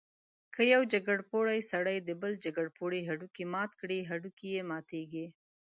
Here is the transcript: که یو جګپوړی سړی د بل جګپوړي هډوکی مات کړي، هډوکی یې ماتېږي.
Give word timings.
که 0.53 0.61
یو 0.73 0.81
جګپوړی 0.91 1.59
سړی 1.71 1.97
د 2.01 2.09
بل 2.21 2.33
جګپوړي 2.43 3.01
هډوکی 3.09 3.45
مات 3.53 3.71
کړي، 3.79 3.99
هډوکی 4.09 4.47
یې 4.55 4.63
ماتېږي. 4.69 5.25